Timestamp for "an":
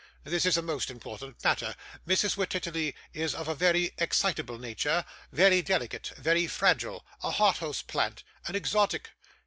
8.47-8.55